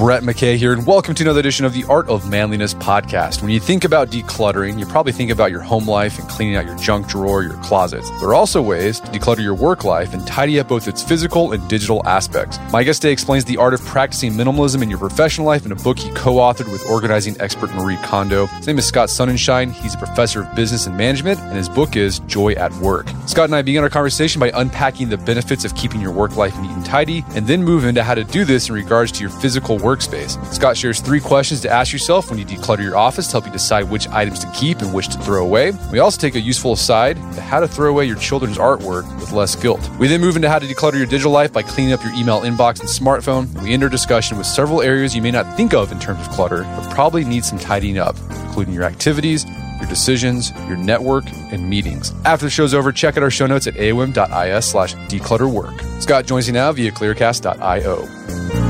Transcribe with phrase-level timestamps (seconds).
[0.00, 3.42] Brett McKay here, and welcome to another edition of the Art of Manliness podcast.
[3.42, 6.64] When you think about decluttering, you probably think about your home life and cleaning out
[6.64, 8.08] your junk drawer, your closets.
[8.18, 11.52] There are also ways to declutter your work life and tidy up both its physical
[11.52, 12.58] and digital aspects.
[12.72, 15.76] My guest today explains the art of practicing minimalism in your professional life in a
[15.76, 18.46] book he co authored with organizing expert Marie Kondo.
[18.46, 19.70] His name is Scott Sonenshein.
[19.70, 23.10] He's a professor of business and management, and his book is Joy at Work.
[23.26, 26.58] Scott and I began our conversation by unpacking the benefits of keeping your work life
[26.58, 29.28] neat and tidy, and then move into how to do this in regards to your
[29.28, 30.42] physical workspace.
[30.52, 33.52] Scott shares three questions to ask yourself when you declutter your office to help you
[33.52, 35.72] decide which items to keep and which to throw away.
[35.92, 39.32] We also take a useful aside to how to throw away your children's artwork with
[39.32, 39.80] less guilt.
[39.98, 42.40] We then move into how to declutter your digital life by cleaning up your email
[42.40, 43.48] inbox and smartphone.
[43.62, 46.32] We end our discussion with several areas you may not think of in terms of
[46.32, 49.44] clutter, but probably need some tidying up, including your activities,
[49.80, 52.12] your decisions, your network, and meetings.
[52.24, 55.80] After the show's over, check out our show notes at aom.is slash declutterwork.
[56.02, 58.69] Scott joins you now via clearcast.io.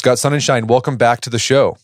[0.00, 1.76] Scott Sonenshein, welcome back to the show.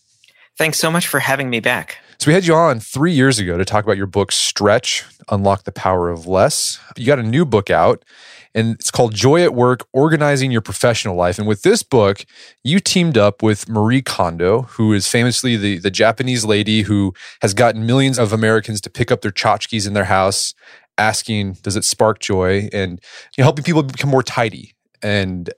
[0.56, 1.98] Thanks so much for having me back.
[2.16, 5.64] So, we had you on three years ago to talk about your book, Stretch Unlock
[5.64, 6.80] the Power of Less.
[6.96, 8.06] You got a new book out,
[8.54, 11.38] and it's called Joy at Work Organizing Your Professional Life.
[11.38, 12.24] And with this book,
[12.64, 17.52] you teamed up with Marie Kondo, who is famously the, the Japanese lady who has
[17.52, 20.54] gotten millions of Americans to pick up their tchotchkes in their house,
[20.96, 22.70] asking, Does it spark joy?
[22.72, 22.92] And
[23.36, 24.72] you know, helping people become more tidy.
[25.02, 25.52] And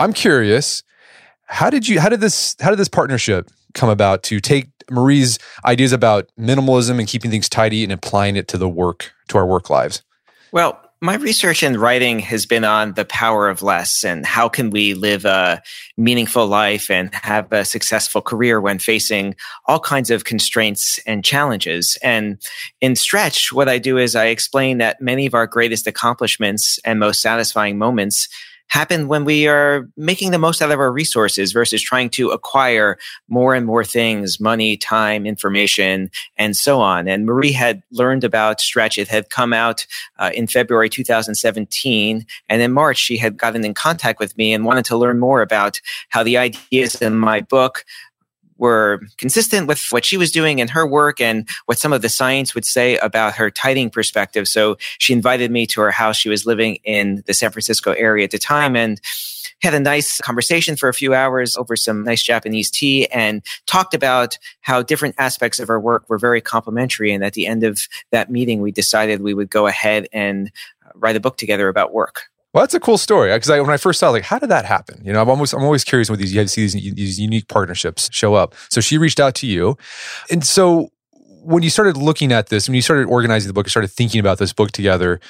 [0.00, 0.82] I'm curious
[1.50, 5.38] how did you how did this how did this partnership come about to take Marie's
[5.64, 9.46] ideas about minimalism and keeping things tidy and applying it to the work to our
[9.46, 10.02] work lives?
[10.52, 14.70] Well, my research and writing has been on the power of less and how can
[14.70, 15.62] we live a
[15.96, 19.34] meaningful life and have a successful career when facing
[19.66, 21.96] all kinds of constraints and challenges.
[22.02, 22.38] And
[22.82, 27.00] in Stretch, what I do is I explain that many of our greatest accomplishments and
[27.00, 28.28] most satisfying moments
[28.70, 32.96] happen when we are making the most out of our resources versus trying to acquire
[33.28, 37.06] more and more things, money, time, information, and so on.
[37.08, 38.96] And Marie had learned about Stretch.
[38.96, 39.86] It had come out
[40.18, 42.24] uh, in February 2017.
[42.48, 45.42] And in March, she had gotten in contact with me and wanted to learn more
[45.42, 47.84] about how the ideas in my book
[48.60, 52.08] were consistent with what she was doing in her work and what some of the
[52.08, 54.46] science would say about her tidying perspective.
[54.46, 56.16] So she invited me to her house.
[56.16, 59.00] She was living in the San Francisco area at the time and
[59.62, 63.94] had a nice conversation for a few hours over some nice Japanese tea and talked
[63.94, 67.12] about how different aspects of our work were very complementary.
[67.12, 70.50] And at the end of that meeting, we decided we would go ahead and
[70.86, 72.30] uh, write a book together about work.
[72.52, 75.00] Well, that's a cool story because when I first saw, like, how did that happen?
[75.04, 78.08] You know, I'm almost, I'm always curious when these you see these, these unique partnerships
[78.12, 78.54] show up.
[78.70, 79.76] So she reached out to you,
[80.30, 80.90] and so
[81.42, 84.20] when you started looking at this, when you started organizing the book, you started thinking
[84.20, 85.20] about this book together.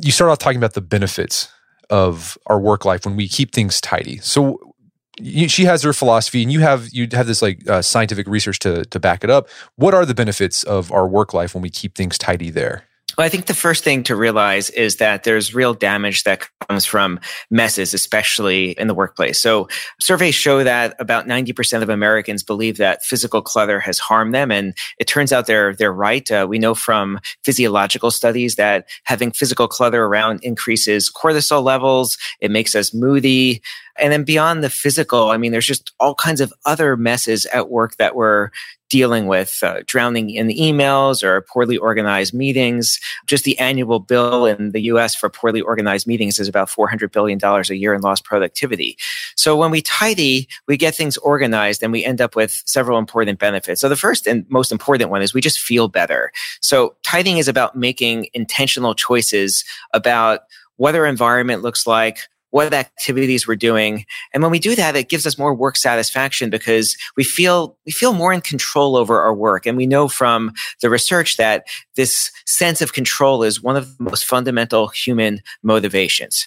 [0.00, 1.52] You start off talking about the benefits
[1.90, 4.18] of our work life when we keep things tidy.
[4.18, 4.74] So
[5.20, 8.58] you, she has her philosophy, and you have you have this like uh, scientific research
[8.60, 9.48] to to back it up.
[9.76, 12.84] What are the benefits of our work life when we keep things tidy there?
[13.18, 16.86] Well, I think the first thing to realize is that there's real damage that comes
[16.86, 19.38] from messes, especially in the workplace.
[19.38, 19.68] So
[20.00, 24.50] surveys show that about 90% of Americans believe that physical clutter has harmed them.
[24.50, 26.30] And it turns out they're, they're right.
[26.30, 32.16] Uh, we know from physiological studies that having physical clutter around increases cortisol levels.
[32.40, 33.62] It makes us moody.
[33.98, 37.70] And then beyond the physical, I mean, there's just all kinds of other messes at
[37.70, 38.50] work that we're
[38.92, 43.00] dealing with uh, drowning in the emails or poorly organized meetings.
[43.26, 47.38] Just the annual bill in the US for poorly organized meetings is about $400 billion
[47.42, 48.98] a year in lost productivity.
[49.34, 53.38] So when we tidy, we get things organized and we end up with several important
[53.38, 53.80] benefits.
[53.80, 56.30] So the first and most important one is we just feel better.
[56.60, 59.64] So tidying is about making intentional choices
[59.94, 60.40] about
[60.76, 64.04] what our environment looks like, what activities we're doing.
[64.32, 67.92] And when we do that, it gives us more work satisfaction because we feel, we
[67.92, 69.64] feel more in control over our work.
[69.64, 71.64] And we know from the research that
[71.96, 76.46] this sense of control is one of the most fundamental human motivations.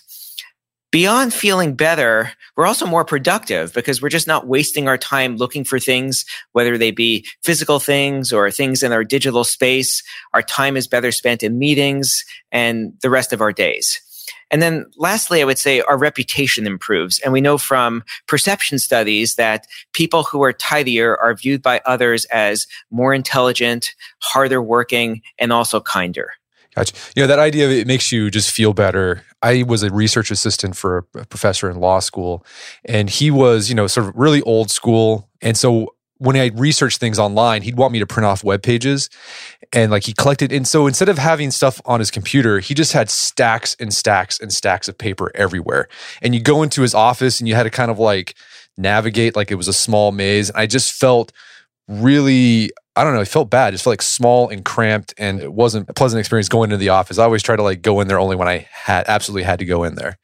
[0.92, 5.64] Beyond feeling better, we're also more productive because we're just not wasting our time looking
[5.64, 10.04] for things, whether they be physical things or things in our digital space.
[10.34, 14.00] Our time is better spent in meetings and the rest of our days.
[14.52, 17.20] And then lastly, I would say our reputation improves.
[17.20, 22.26] And we know from perception studies that people who are tidier are viewed by others
[22.26, 26.32] as more intelligent, harder working, and also kinder.
[26.76, 26.94] Gotcha.
[27.16, 29.24] You know, that idea of it makes you just feel better.
[29.42, 32.46] I was a research assistant for a professor in law school,
[32.84, 35.30] and he was, you know, sort of really old school.
[35.42, 39.10] And so when I researched things online, he'd want me to print off web pages
[39.74, 40.52] and like he collected.
[40.52, 44.40] And so instead of having stuff on his computer, he just had stacks and stacks
[44.40, 45.90] and stacks of paper everywhere.
[46.22, 48.36] And you go into his office and you had to kind of like
[48.78, 50.50] navigate like it was a small maze.
[50.50, 51.32] And I just felt
[51.88, 53.74] really I don't know, it felt bad.
[53.74, 56.90] It felt like small and cramped and it wasn't a pleasant experience going into the
[56.90, 57.20] office.
[57.20, 59.66] I always try to like go in there only when I had absolutely had to
[59.66, 60.18] go in there.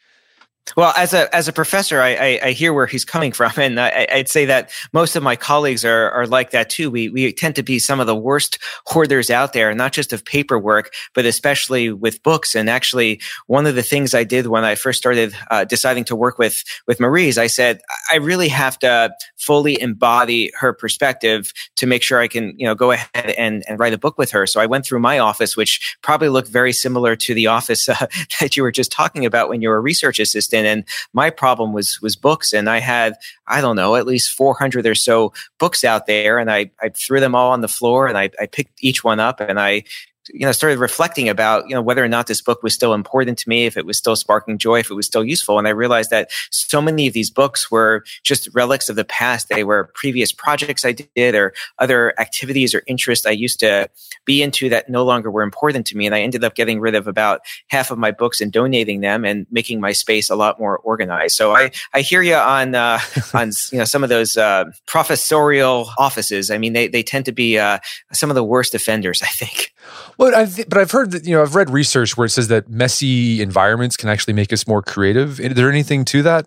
[0.78, 3.80] Well, as a as a professor, I, I, I hear where he's coming from, and
[3.80, 6.90] I, would say that most of my colleagues are are like that too.
[6.90, 10.24] We we tend to be some of the worst hoarders out there, not just of
[10.24, 12.56] paperwork, but especially with books.
[12.56, 16.16] And actually, one of the things I did when I first started uh, deciding to
[16.16, 17.82] work with with Marie's, I said
[18.12, 22.76] I really have to fully embody her perspective to make sure I can you know
[22.76, 24.48] go ahead and and write a book with her.
[24.48, 28.08] So I went through my office, which probably looked very similar to the office uh,
[28.40, 31.74] that you were just talking about when you were a research assistant and my problem
[31.74, 33.16] was was books, and I had
[33.48, 37.20] I don't know at least 400 or so books out there, and I I threw
[37.20, 39.84] them all on the floor, and I I picked each one up, and I
[40.30, 43.38] you know started reflecting about you know whether or not this book was still important
[43.40, 45.58] to me if it was still sparking joy if it was still useful.
[45.58, 49.50] And i realized that so many of these books were just relics of the past.
[49.50, 53.90] They were previous projects i did or other activities or interests i used to
[54.26, 56.06] be into that no longer were important to me.
[56.06, 59.26] And i ended up getting rid of about half of my books and donating them
[59.26, 61.36] and making my space a lot more organized.
[61.36, 63.00] So i i hear you on uh,
[63.34, 66.52] on you know some of those uh, professorial offices.
[66.52, 67.80] I mean they, they tend to be uh,
[68.14, 69.74] some of the worst offenders i think
[70.22, 72.70] well, I've, but I've heard that you know I've read research where it says that
[72.70, 75.40] messy environments can actually make us more creative.
[75.40, 76.46] Is there anything to that?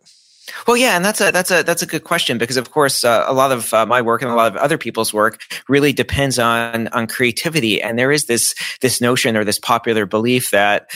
[0.69, 3.25] Well, yeah, and that's a that's a that's a good question because, of course, uh,
[3.27, 6.39] a lot of uh, my work and a lot of other people's work really depends
[6.39, 10.89] on on creativity, and there is this this notion or this popular belief that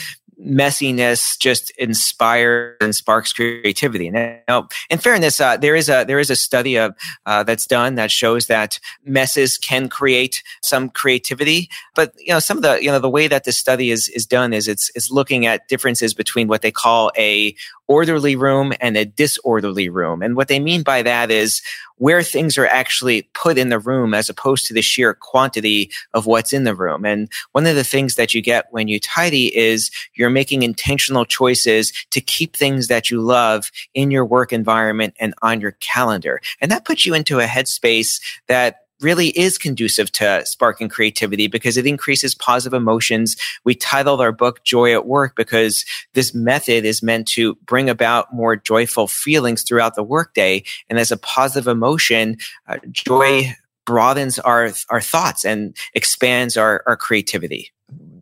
[0.45, 4.09] messiness just inspires and sparks creativity.
[4.09, 6.95] Now, in fairness, uh, there is a there is a study of,
[7.25, 11.69] uh, that's done that shows that messes can create some creativity.
[11.95, 14.25] But you know, some of the you know the way that this study is is
[14.25, 17.55] done is it's it's looking at differences between what they call a
[17.87, 20.21] orderly room and a disorderly room.
[20.21, 21.61] And what they mean by that is
[21.99, 26.25] where things are actually put in the room as opposed to the sheer quantity of
[26.25, 27.05] what's in the room.
[27.05, 31.25] And one of the things that you get when you tidy is you're making intentional
[31.25, 36.41] choices to keep things that you love in your work environment and on your calendar.
[36.59, 41.77] And that puts you into a headspace that really is conducive to sparking creativity because
[41.77, 43.35] it increases positive emotions.
[43.63, 48.33] We titled our book Joy at Work because this method is meant to bring about
[48.33, 50.63] more joyful feelings throughout the workday.
[50.89, 52.37] And as a positive emotion,
[52.67, 53.53] uh, joy
[53.85, 57.71] broadens our, our thoughts and expands our, our creativity.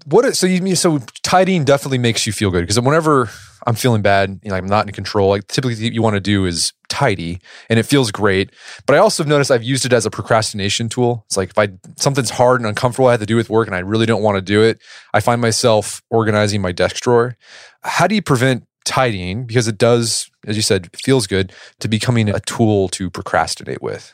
[0.05, 3.29] What so you mean so tidying definitely makes you feel good because whenever
[3.65, 5.29] I'm feeling bad, you know, I'm not in control.
[5.29, 8.51] Like typically you want to do is tidy and it feels great.
[8.85, 11.25] But I also have noticed I've used it as a procrastination tool.
[11.27, 13.75] It's like if I something's hard and uncomfortable I have to do with work and
[13.75, 14.81] I really don't want to do it,
[15.13, 17.35] I find myself organizing my desk drawer.
[17.81, 22.29] How do you prevent tidying because it does as you said feels good to becoming
[22.29, 24.13] a tool to procrastinate with?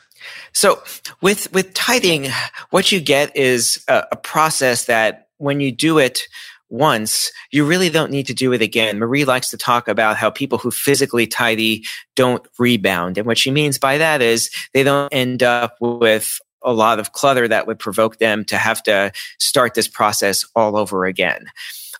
[0.52, 0.82] So
[1.20, 2.28] with with tidying,
[2.70, 6.26] what you get is a, a process that when you do it
[6.70, 8.98] once, you really don't need to do it again.
[8.98, 11.84] Marie likes to talk about how people who physically tidy
[12.16, 13.18] don't rebound.
[13.18, 17.12] And what she means by that is they don't end up with a lot of
[17.12, 21.46] clutter that would provoke them to have to start this process all over again.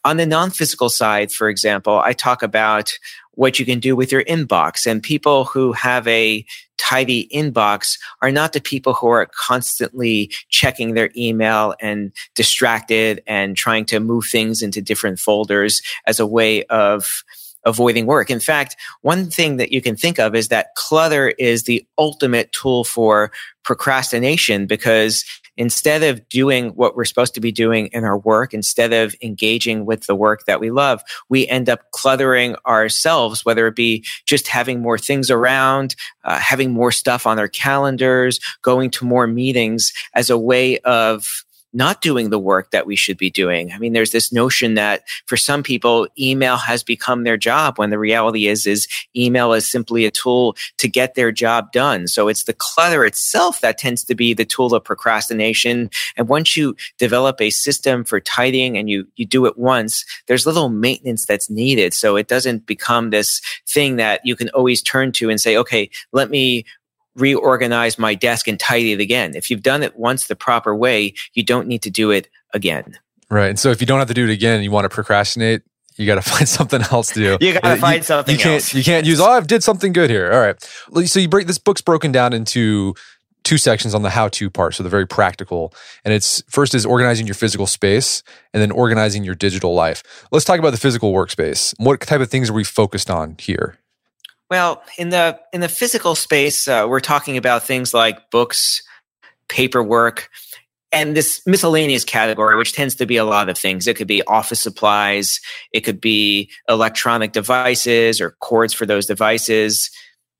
[0.04, 2.92] On the non physical side, for example, I talk about
[3.32, 4.86] what you can do with your inbox.
[4.86, 6.44] And people who have a
[6.84, 13.56] tidy inbox are not the people who are constantly checking their email and distracted and
[13.56, 17.24] trying to move things into different folders as a way of
[17.64, 18.30] avoiding work.
[18.30, 22.52] In fact, one thing that you can think of is that clutter is the ultimate
[22.52, 25.24] tool for procrastination because
[25.56, 29.86] instead of doing what we're supposed to be doing in our work, instead of engaging
[29.86, 34.48] with the work that we love, we end up cluttering ourselves, whether it be just
[34.48, 35.94] having more things around,
[36.24, 41.44] uh, having more stuff on our calendars, going to more meetings as a way of
[41.74, 43.72] not doing the work that we should be doing.
[43.72, 47.90] I mean, there's this notion that for some people, email has become their job when
[47.90, 52.06] the reality is, is email is simply a tool to get their job done.
[52.06, 55.90] So it's the clutter itself that tends to be the tool of procrastination.
[56.16, 60.46] And once you develop a system for tidying and you, you do it once, there's
[60.46, 61.92] little maintenance that's needed.
[61.92, 65.90] So it doesn't become this thing that you can always turn to and say, okay,
[66.12, 66.64] let me
[67.16, 69.34] reorganize my desk and tidy it again.
[69.34, 72.98] If you've done it once the proper way, you don't need to do it again.
[73.30, 73.48] Right.
[73.48, 75.62] And so if you don't have to do it again, and you want to procrastinate,
[75.96, 77.44] you got to find something else to do.
[77.44, 78.74] you got to uh, find something you can't, else.
[78.74, 80.32] You can't use, oh, I've did something good here.
[80.32, 81.08] All right.
[81.08, 82.94] So you break, this book's broken down into
[83.44, 85.72] two sections on the how to part, so the very practical.
[86.04, 90.02] And it's first is organizing your physical space and then organizing your digital life.
[90.32, 91.74] Let's talk about the physical workspace.
[91.78, 93.78] What type of things are we focused on here?
[94.54, 98.84] Well, in the in the physical space, uh, we're talking about things like books,
[99.48, 100.30] paperwork,
[100.92, 103.88] and this miscellaneous category, which tends to be a lot of things.
[103.88, 105.40] It could be office supplies,
[105.72, 109.90] it could be electronic devices or cords for those devices.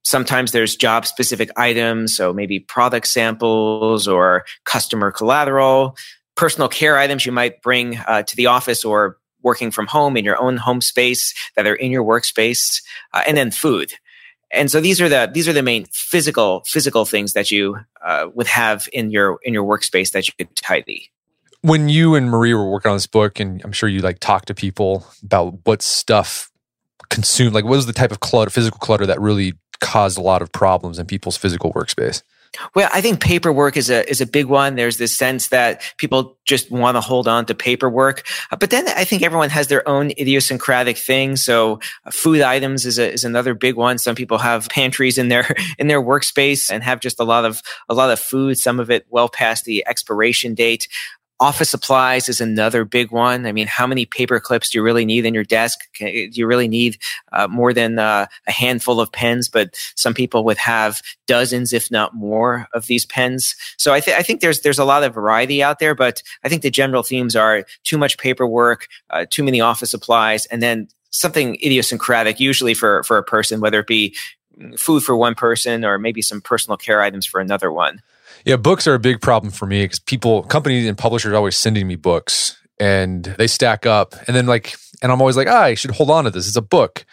[0.04, 5.97] Sometimes there's job specific items, so maybe product samples or customer collateral,
[6.37, 10.25] personal care items you might bring uh, to the office or working from home in
[10.25, 12.80] your own home space that are in your workspace,
[13.12, 13.92] uh, and then food
[14.54, 18.28] and so these are the these are the main physical physical things that you uh,
[18.34, 21.11] would have in your in your workspace that you could tidy.
[21.62, 24.44] When you and marie were working on this book and i'm sure you like talk
[24.46, 26.50] to people about what stuff
[27.08, 30.42] consumed like what was the type of clutter physical clutter that really caused a lot
[30.42, 32.23] of problems in people's physical workspace
[32.75, 34.75] well, I think paperwork is a is a big one.
[34.75, 38.87] There's this sense that people just want to hold on to paperwork, uh, but then
[38.88, 41.37] I think everyone has their own idiosyncratic thing.
[41.37, 43.99] So, uh, food items is a, is another big one.
[43.99, 47.62] Some people have pantries in their in their workspace and have just a lot of
[47.88, 48.58] a lot of food.
[48.58, 50.88] Some of it well past the expiration date.
[51.45, 53.45] Office supplies is another big one.
[53.45, 55.79] I mean, how many paper clips do you really need in your desk?
[55.99, 56.97] Do you really need
[57.33, 59.51] uh, more than uh, a handful of pens?
[59.51, 63.57] But some people would have dozens, if not more, of these pens.
[63.77, 65.95] So I, th- I think there's there's a lot of variety out there.
[65.95, 70.47] But I think the general themes are too much paperwork, uh, too many office supplies,
[70.47, 74.17] and then something idiosyncratic, usually for for a person, whether it be
[74.79, 78.01] food for one person or maybe some personal care items for another one.
[78.45, 81.57] Yeah, books are a big problem for me because people, companies, and publishers are always
[81.57, 84.15] sending me books and they stack up.
[84.27, 86.47] And then, like, and I'm always like, ah, I should hold on to this.
[86.47, 87.07] It's a book.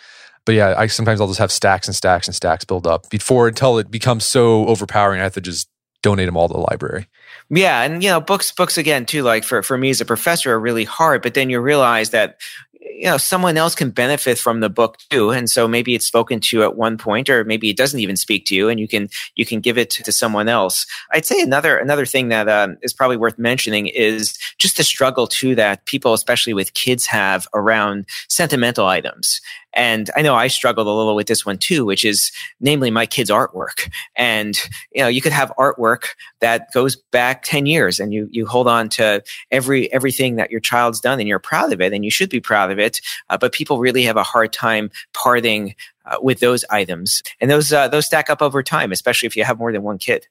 [0.46, 3.48] But yeah, I sometimes I'll just have stacks and stacks and stacks build up before
[3.48, 5.20] until it becomes so overpowering.
[5.20, 5.70] I have to just
[6.02, 7.08] donate them all to the library.
[7.50, 9.22] Yeah, and you know, books, books again too.
[9.22, 11.22] Like for for me as a professor, are really hard.
[11.22, 12.38] But then you realize that
[12.82, 15.32] you know someone else can benefit from the book too.
[15.32, 18.46] And so maybe it's spoken to at one point or maybe it doesn't even speak
[18.46, 20.86] to you and you can you can give it to, to someone else.
[21.12, 25.28] I'd say another another thing that um, is probably worth mentioning is just the struggle
[25.28, 29.42] too that people especially with kids have around sentimental items
[29.74, 33.06] and I know I struggled a little with this one too, which is namely my
[33.06, 33.92] kids' artwork.
[34.16, 34.58] And,
[34.92, 36.10] you know, you could have artwork
[36.40, 40.60] that goes back 10 years and you, you hold on to every, everything that your
[40.60, 43.00] child's done and you're proud of it and you should be proud of it.
[43.30, 45.76] Uh, but people really have a hard time parting
[46.06, 47.24] uh, with those items.
[47.40, 49.98] And those, uh, those stack up over time, especially if you have more than one
[49.98, 50.28] kid.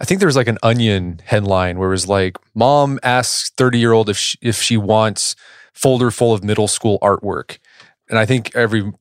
[0.00, 3.78] I think there was like an onion headline where it was like, mom asks 30
[3.78, 5.36] year old if she, if she wants
[5.72, 7.58] folder full of middle school artwork
[8.10, 8.92] and I think every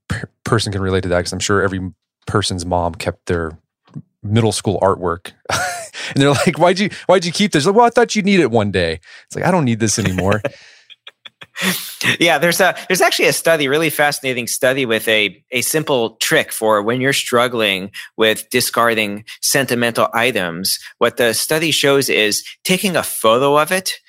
[0.45, 1.91] person can relate to that because I'm sure every
[2.27, 3.57] person's mom kept their
[4.23, 5.31] middle school artwork.
[5.49, 8.39] and they're like, "Why'd you Why'd you keep this?" Like, well, I thought you'd need
[8.39, 8.99] it one day.
[9.25, 10.41] It's like I don't need this anymore.
[12.19, 16.51] yeah, there's a there's actually a study, really fascinating study with a a simple trick
[16.51, 20.77] for when you're struggling with discarding sentimental items.
[20.99, 23.99] What the study shows is taking a photo of it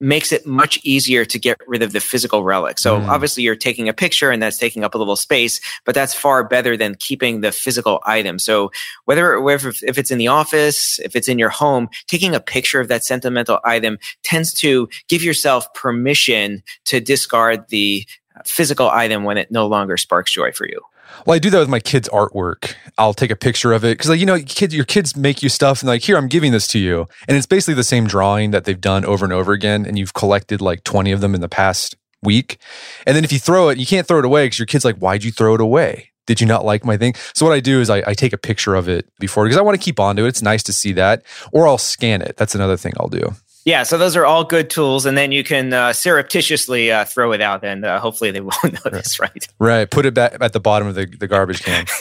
[0.00, 2.78] makes it much easier to get rid of the physical relic.
[2.78, 3.08] So mm.
[3.08, 6.44] obviously you're taking a picture and that's taking up a little space, but that's far
[6.44, 8.38] better than keeping the physical item.
[8.38, 8.70] So
[9.06, 12.80] whether, whether if it's in the office, if it's in your home, taking a picture
[12.80, 18.06] of that sentimental item tends to give yourself permission to discard the
[18.44, 20.80] physical item when it no longer sparks joy for you.
[21.26, 22.74] Well, I do that with my kids' artwork.
[22.96, 25.48] I'll take a picture of it because, like, you know, kids, your kids make you
[25.48, 28.50] stuff, and like, here, I'm giving this to you, and it's basically the same drawing
[28.50, 31.40] that they've done over and over again, and you've collected like 20 of them in
[31.40, 32.58] the past week,
[33.06, 34.96] and then if you throw it, you can't throw it away because your kid's like,
[34.96, 36.10] why'd you throw it away?
[36.26, 37.14] Did you not like my thing?
[37.32, 39.62] So what I do is I, I take a picture of it before because I
[39.62, 40.28] want to keep on to it.
[40.28, 41.22] It's nice to see that,
[41.52, 42.36] or I'll scan it.
[42.36, 43.34] That's another thing I'll do.
[43.68, 47.32] Yeah, so those are all good tools, and then you can uh, surreptitiously uh, throw
[47.32, 49.46] it out, and uh, hopefully they won't notice, right?
[49.58, 49.90] Right.
[49.90, 51.84] Put it back at the bottom of the, the garbage can.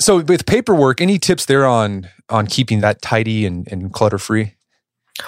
[0.00, 4.54] So with paperwork, any tips there on on keeping that tidy and, and clutter free?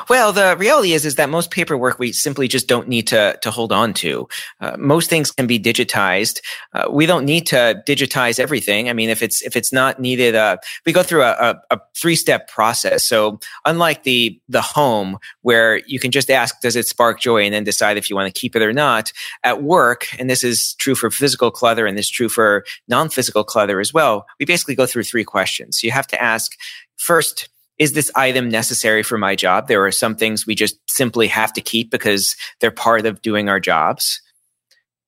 [0.09, 3.51] Well, the reality is is that most paperwork we simply just don't need to to
[3.51, 4.27] hold on to.
[4.59, 6.41] Uh, most things can be digitized.
[6.73, 8.89] Uh, we don't need to digitize everything.
[8.89, 11.81] I mean, if it's if it's not needed, uh, we go through a, a, a
[11.95, 13.05] three step process.
[13.05, 17.53] So, unlike the the home where you can just ask, does it spark joy, and
[17.53, 19.13] then decide if you want to keep it or not.
[19.43, 23.11] At work, and this is true for physical clutter, and this is true for non
[23.11, 24.25] physical clutter as well.
[24.41, 25.83] We basically go through three questions.
[25.83, 26.57] You have to ask
[26.97, 29.69] first is this item necessary for my job?
[29.69, 33.49] There are some things we just simply have to keep because they're part of doing
[33.49, 34.21] our jobs.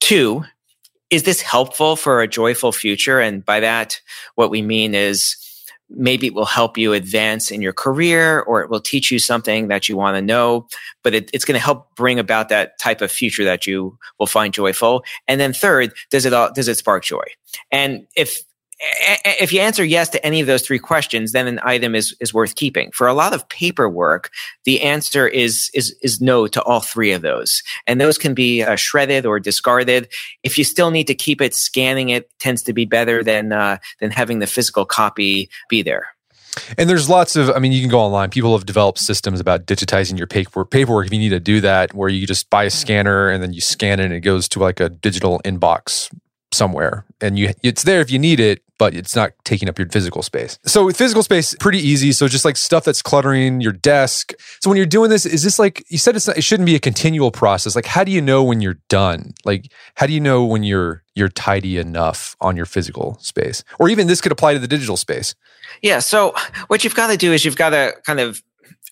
[0.00, 0.44] Two,
[1.10, 3.20] is this helpful for a joyful future?
[3.20, 4.00] And by that,
[4.34, 5.36] what we mean is,
[5.88, 9.68] maybe it will help you advance in your career or it will teach you something
[9.68, 10.66] that you want to know
[11.04, 14.26] but it, it's going to help bring about that type of future that you will
[14.26, 17.22] find joyful and then third does it all does it spark joy
[17.70, 18.42] and if
[18.78, 22.34] if you answer yes to any of those three questions, then an item is, is
[22.34, 22.90] worth keeping.
[22.92, 24.30] For a lot of paperwork,
[24.64, 27.62] the answer is, is, is no to all three of those.
[27.86, 30.08] And those can be uh, shredded or discarded.
[30.42, 33.78] If you still need to keep it, scanning it tends to be better than, uh,
[34.00, 36.08] than having the physical copy be there.
[36.78, 38.30] And there's lots of, I mean, you can go online.
[38.30, 40.70] People have developed systems about digitizing your paperwork.
[40.70, 43.52] Paperwork, if you need to do that, where you just buy a scanner and then
[43.52, 46.10] you scan it and it goes to like a digital inbox
[46.52, 47.04] somewhere.
[47.20, 50.22] And you it's there if you need it but it's not taking up your physical
[50.22, 50.58] space.
[50.66, 52.12] So physical space pretty easy.
[52.12, 54.32] So just like stuff that's cluttering your desk.
[54.60, 56.74] So when you're doing this is this like you said it's not, it shouldn't be
[56.74, 57.74] a continual process.
[57.74, 59.34] Like how do you know when you're done?
[59.44, 63.64] Like how do you know when you're you're tidy enough on your physical space?
[63.78, 65.34] Or even this could apply to the digital space.
[65.82, 66.34] Yeah so
[66.66, 68.42] what you've got to do is you've got to kind of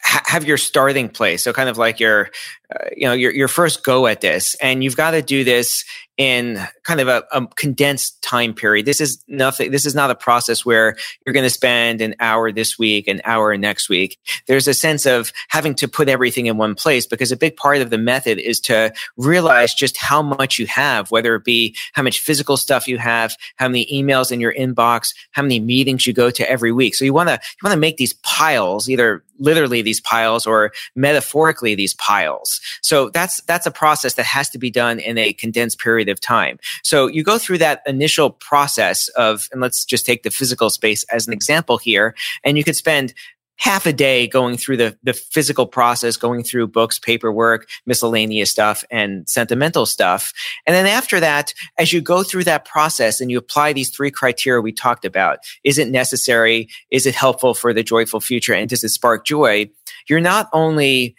[0.05, 1.43] have your starting place.
[1.43, 2.31] So kind of like your
[2.75, 5.85] uh, you know your, your first go at this and you've got to do this
[6.17, 8.87] in kind of a, a, condensed time period.
[8.87, 9.73] This is nothing.
[9.73, 13.21] This is not a process where you're going to spend an hour this week, an
[13.25, 14.19] hour next week.
[14.47, 17.79] There's a sense of having to put everything in one place because a big part
[17.79, 22.03] of the method is to realize just how much you have, whether it be how
[22.03, 26.13] much physical stuff you have, how many emails in your inbox, how many meetings you
[26.13, 26.95] go to every week.
[26.95, 30.73] So you want to, you want to make these piles, either literally these piles or
[30.95, 32.61] metaphorically these piles.
[32.83, 36.21] So that's, that's a process that has to be done in a condensed period of
[36.21, 36.59] time.
[36.83, 41.05] So you go through that initial process of, and let's just take the physical space
[41.05, 43.15] as an example here, and you could spend
[43.57, 48.85] half a day going through the, the physical process, going through books, paperwork, miscellaneous stuff,
[48.91, 50.33] and sentimental stuff.
[50.67, 54.11] And then after that, as you go through that process and you apply these three
[54.11, 56.69] criteria we talked about, is it necessary?
[56.91, 58.55] Is it helpful for the joyful future?
[58.55, 59.71] And does it spark joy?
[60.09, 61.15] You're not only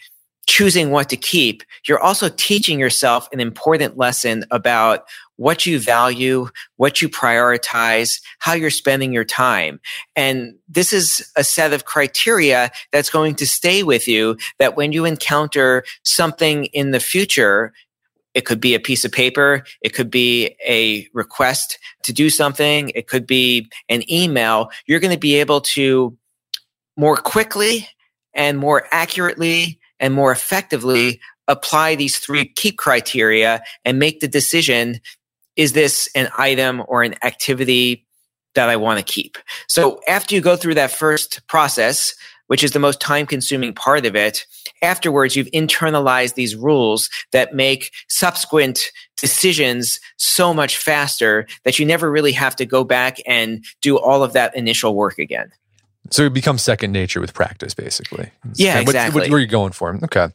[0.47, 5.05] choosing what to keep, you're also teaching yourself an important lesson about
[5.37, 9.79] what you value, what you prioritize, how you're spending your time.
[10.15, 14.91] And this is a set of criteria that's going to stay with you that when
[14.91, 17.73] you encounter something in the future,
[18.33, 19.63] it could be a piece of paper.
[19.81, 22.91] It could be a request to do something.
[22.93, 24.69] It could be an email.
[24.85, 26.17] You're going to be able to
[26.97, 27.87] more quickly
[28.33, 34.99] and more accurately and more effectively apply these three keep criteria and make the decision
[35.55, 38.05] is this an item or an activity
[38.55, 39.37] that I want to keep?
[39.67, 42.13] So after you go through that first process,
[42.47, 44.45] which is the most time consuming part of it,
[44.81, 52.11] afterwards you've internalized these rules that make subsequent decisions so much faster that you never
[52.11, 55.51] really have to go back and do all of that initial work again.
[56.11, 58.31] So it becomes second nature with practice, basically.
[58.49, 59.19] It's yeah, kind of exactly.
[59.19, 59.97] What, what, where you're going for.
[60.03, 60.27] Okay.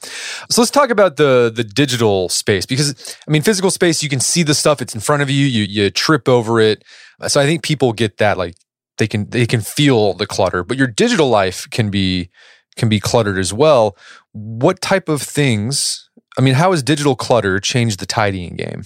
[0.51, 4.21] So let's talk about the the digital space because I mean, physical space, you can
[4.21, 5.47] see the stuff; it's in front of you.
[5.47, 6.85] You you trip over it.
[7.29, 8.57] So I think people get that, like
[8.99, 10.65] they can they can feel the clutter.
[10.65, 12.31] But your digital life can be
[12.77, 13.97] can be cluttered as well.
[14.33, 16.09] What type of things?
[16.39, 18.85] I mean, how has digital clutter changed the tidying game?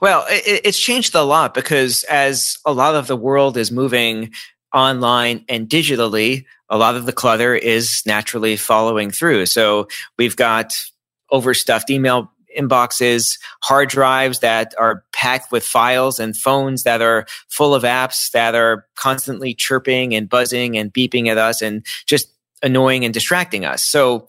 [0.00, 4.32] Well, it, it's changed a lot because as a lot of the world is moving
[4.74, 9.46] online and digitally, a lot of the clutter is naturally following through.
[9.46, 10.74] So we've got
[11.30, 17.74] overstuffed email inboxes, hard drives that are packed with files and phones that are full
[17.74, 22.28] of apps that are constantly chirping and buzzing and beeping at us and just
[22.62, 23.82] annoying and distracting us.
[23.82, 24.28] So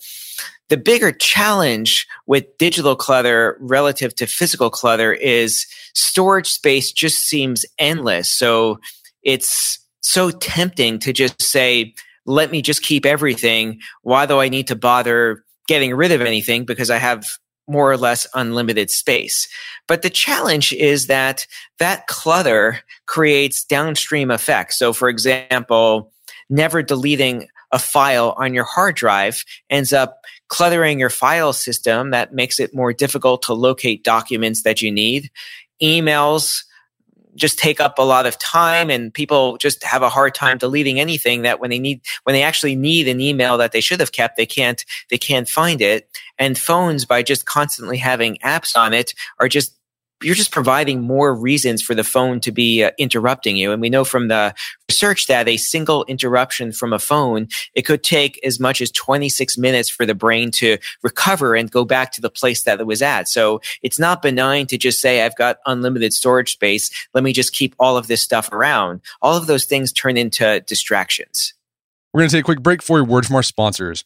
[0.69, 7.65] the bigger challenge with digital clutter relative to physical clutter is storage space just seems
[7.77, 8.31] endless.
[8.31, 8.79] So
[9.21, 13.79] it's so tempting to just say, let me just keep everything.
[14.03, 16.65] Why do I need to bother getting rid of anything?
[16.65, 17.25] Because I have
[17.67, 19.47] more or less unlimited space.
[19.87, 21.47] But the challenge is that
[21.79, 24.77] that clutter creates downstream effects.
[24.77, 26.11] So, for example,
[26.49, 32.33] never deleting a file on your hard drive ends up cluttering your file system that
[32.33, 35.31] makes it more difficult to locate documents that you need.
[35.81, 36.63] Emails
[37.35, 40.99] just take up a lot of time and people just have a hard time deleting
[40.99, 44.11] anything that when they need when they actually need an email that they should have
[44.11, 46.07] kept they can't they can't find it.
[46.39, 49.75] And phones by just constantly having apps on it are just
[50.23, 53.71] you're just providing more reasons for the phone to be uh, interrupting you.
[53.71, 54.53] And we know from the
[54.89, 59.57] research that a single interruption from a phone, it could take as much as 26
[59.57, 63.01] minutes for the brain to recover and go back to the place that it was
[63.01, 63.27] at.
[63.27, 66.89] So it's not benign to just say, I've got unlimited storage space.
[67.13, 69.01] Let me just keep all of this stuff around.
[69.21, 71.53] All of those things turn into distractions.
[72.13, 74.05] We're going to take a quick break for a word from our sponsors.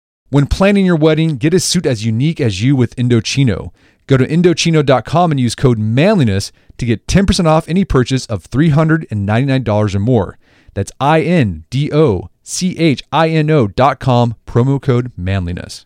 [0.31, 3.73] When planning your wedding, get a suit as unique as you with Indochino.
[4.07, 9.93] Go to Indochino.com and use code manliness to get 10% off any purchase of $399
[9.93, 10.37] or more.
[10.73, 15.85] That's I N D O C H I N O.com, promo code manliness.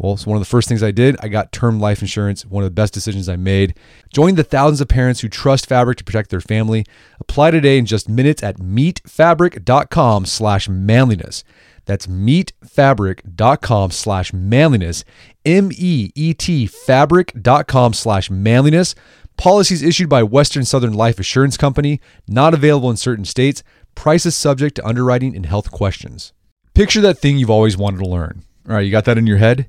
[0.00, 2.64] Well, so one of the first things I did, I got term life insurance, one
[2.64, 3.74] of the best decisions I made.
[4.10, 6.86] Join the thousands of parents who trust Fabric to protect their family.
[7.20, 11.44] Apply today in just minutes at meetfabric.com slash manliness.
[11.84, 15.04] That's meetfabric.com slash manliness.
[15.44, 18.94] M-E-E-T fabric.com slash manliness.
[19.36, 23.62] Policies issued by Western Southern Life Assurance Company, not available in certain states.
[23.94, 26.32] Prices subject to underwriting and health questions.
[26.72, 28.44] Picture that thing you've always wanted to learn.
[28.66, 29.68] All right, you got that in your head?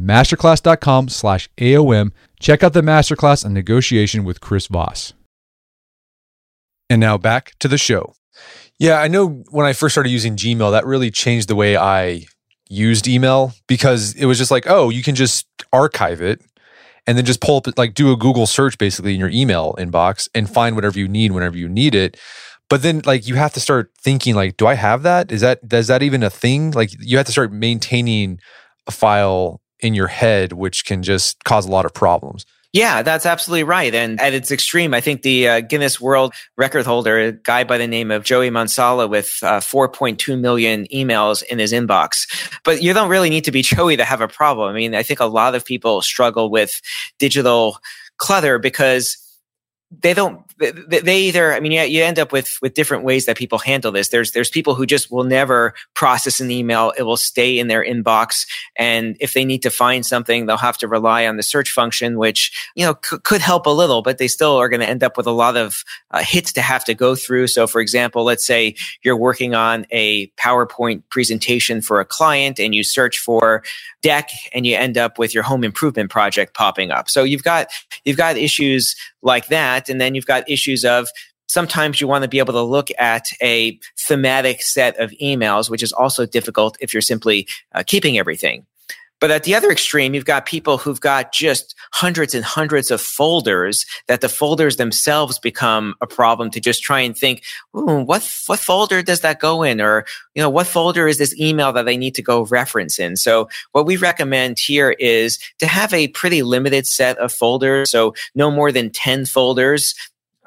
[0.00, 2.10] Masterclass.com slash AOM
[2.44, 5.14] Check out the masterclass on negotiation with Chris Voss.
[6.90, 8.12] And now back to the show.
[8.78, 12.26] Yeah, I know when I first started using Gmail, that really changed the way I
[12.68, 16.42] used email because it was just like, oh, you can just archive it
[17.06, 20.28] and then just pull up, like, do a Google search basically in your email inbox
[20.34, 22.20] and find whatever you need whenever you need it.
[22.68, 25.32] But then, like, you have to start thinking, like, do I have that?
[25.32, 26.72] Is that, is that even a thing?
[26.72, 28.38] Like, you have to start maintaining
[28.86, 32.46] a file in your head, which can just cause a lot of problems.
[32.74, 33.94] Yeah, that's absolutely right.
[33.94, 37.78] And at its extreme, I think the uh, Guinness World Record holder, a guy by
[37.78, 42.26] the name of Joey Mansala with uh, 4.2 million emails in his inbox.
[42.64, 44.68] But you don't really need to be Joey to have a problem.
[44.70, 46.82] I mean, I think a lot of people struggle with
[47.20, 47.78] digital
[48.16, 49.18] clutter because
[50.02, 53.36] they don't they either i mean you, you end up with with different ways that
[53.36, 54.08] people handle this.
[54.08, 56.92] There's there's people who just will never process an email.
[56.96, 58.46] It will stay in their inbox.
[58.76, 62.18] And if they need to find something they'll have to rely on the search function
[62.18, 65.02] which you know c- could help a little but they still are going to end
[65.02, 67.46] up with a lot of uh, hits to have to go through.
[67.46, 72.74] So for example let's say you're working on a powerpoint presentation for a client and
[72.74, 73.62] you search for
[74.02, 77.08] deck and you end up with your home improvement project popping up.
[77.08, 77.68] So you've got
[78.04, 81.08] you've got issues like that and then you've got issues of
[81.48, 85.82] sometimes you want to be able to look at a thematic set of emails, which
[85.82, 88.66] is also difficult if you're simply uh, keeping everything.
[89.20, 93.00] But at the other extreme, you've got people who've got just hundreds and hundreds of
[93.00, 98.58] folders that the folders themselves become a problem to just try and think, what, what
[98.58, 99.80] folder does that go in?
[99.80, 100.04] Or,
[100.34, 103.16] you know, what folder is this email that I need to go reference in?
[103.16, 107.90] So what we recommend here is to have a pretty limited set of folders.
[107.90, 109.94] So no more than 10 folders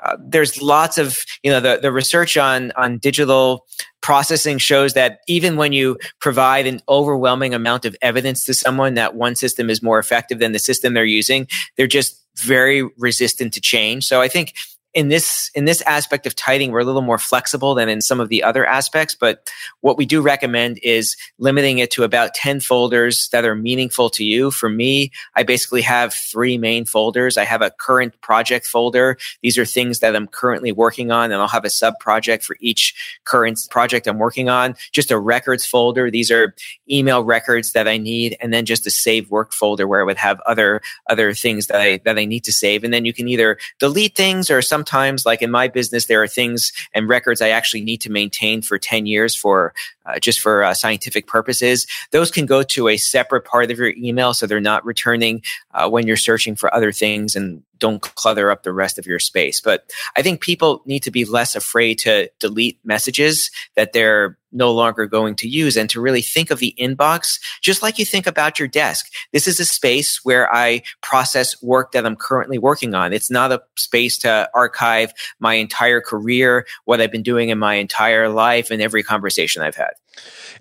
[0.03, 3.65] uh, there's lots of you know the, the research on on digital
[4.01, 9.15] processing shows that even when you provide an overwhelming amount of evidence to someone that
[9.15, 13.61] one system is more effective than the system they're using they're just very resistant to
[13.61, 14.05] change.
[14.05, 14.53] So i think
[14.97, 18.19] in this in this aspect of tidying we're a little more flexible than in some
[18.19, 19.47] of the other aspects but
[19.81, 24.25] what we do recommend is limiting it to about 10 folders that are meaningful to
[24.25, 24.49] you.
[24.49, 27.37] For me i basically have three main folders.
[27.37, 29.19] I have a current project folder.
[29.43, 32.57] These are things that i'm currently working on and i'll have a sub project for
[32.59, 34.73] each current project i'm working on.
[34.93, 36.09] Just a records folder.
[36.09, 36.55] These are
[36.89, 40.17] email records that i need and then just a save work folder where i would
[40.17, 42.83] have other other things that i that i need to save.
[42.83, 46.23] And then you can either delete things or some sometimes, like in my business, there
[46.23, 49.73] are things and records I actually need to maintain for 10 years for
[50.05, 51.85] uh, just for uh, scientific purposes.
[52.11, 55.41] Those can go to a separate part of your email so they're not returning
[55.73, 59.19] uh, when you're searching for other things and don't clutter up the rest of your
[59.19, 59.59] space.
[59.61, 64.71] But I think people need to be less afraid to delete messages that they're no
[64.71, 68.27] longer going to use and to really think of the inbox just like you think
[68.27, 69.11] about your desk.
[69.31, 73.13] This is a space where I process work that I'm currently working on.
[73.13, 77.75] It's not a space to archive my entire career, what I've been doing in my
[77.75, 79.91] entire life and every conversation I've had.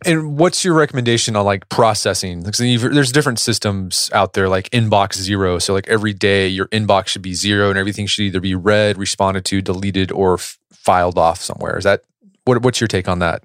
[0.04, 2.42] And what's your recommendation on like processing?
[2.42, 5.58] Because there's different systems out there, like inbox zero.
[5.58, 8.98] So like every day, your inbox should be zero, and everything should either be read,
[8.98, 11.78] responded to, deleted, or f- filed off somewhere.
[11.78, 12.02] Is that
[12.44, 12.62] what?
[12.62, 13.44] What's your take on that?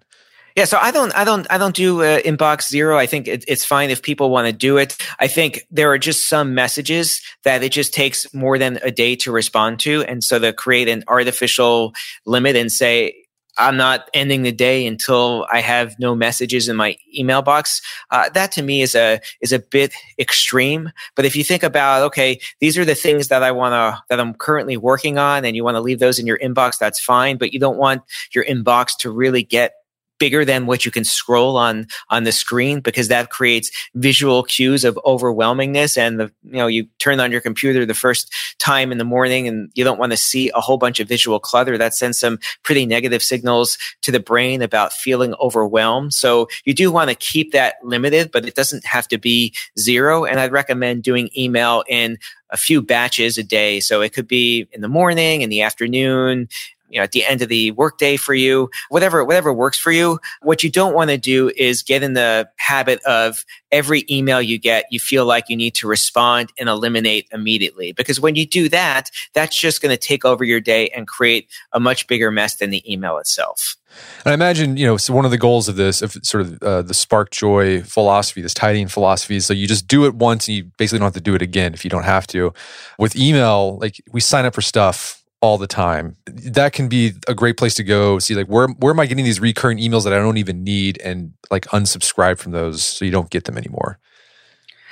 [0.55, 2.97] Yeah, so I don't, I don't, I don't do uh, inbox zero.
[2.97, 4.97] I think it, it's fine if people want to do it.
[5.19, 9.15] I think there are just some messages that it just takes more than a day
[9.17, 11.93] to respond to, and so to create an artificial
[12.25, 13.21] limit and say
[13.57, 17.81] I'm not ending the day until I have no messages in my email box.
[18.09, 20.91] Uh, that to me is a is a bit extreme.
[21.15, 24.19] But if you think about okay, these are the things that I want to that
[24.19, 27.37] I'm currently working on, and you want to leave those in your inbox, that's fine.
[27.37, 29.73] But you don't want your inbox to really get
[30.21, 34.85] bigger than what you can scroll on on the screen because that creates visual cues
[34.85, 38.99] of overwhelmingness and the you know you turn on your computer the first time in
[38.99, 41.75] the morning and you don't want to see a whole bunch of visual clutter.
[41.75, 46.13] That sends some pretty negative signals to the brain about feeling overwhelmed.
[46.13, 50.23] So you do want to keep that limited but it doesn't have to be zero.
[50.23, 52.19] And i'd recommend doing email in
[52.51, 53.79] a few batches a day.
[53.79, 56.47] So it could be in the morning, in the afternoon,
[56.91, 60.19] you know, at the end of the workday for you, whatever, whatever works for you.
[60.41, 64.59] What you don't want to do is get in the habit of every email you
[64.59, 67.93] get, you feel like you need to respond and eliminate immediately.
[67.93, 71.49] Because when you do that, that's just going to take over your day and create
[71.71, 73.77] a much bigger mess than the email itself.
[74.23, 76.63] And I imagine, you know, so one of the goals of this, of sort of
[76.63, 80.47] uh, the spark joy philosophy, this tidying philosophy, is so you just do it once
[80.47, 82.53] and you basically don't have to do it again if you don't have to.
[82.97, 86.15] With email, like we sign up for stuff all the time.
[86.25, 89.25] That can be a great place to go see like where where am I getting
[89.25, 93.11] these recurring emails that I don't even need and like unsubscribe from those so you
[93.11, 93.99] don't get them anymore.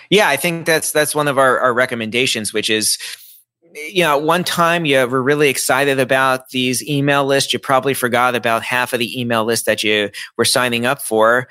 [0.10, 2.98] Yeah, I think that's that's one of our, our recommendations, which is
[3.76, 7.54] you know, one time you were really excited about these email lists.
[7.54, 11.48] You probably forgot about half of the email list that you were signing up for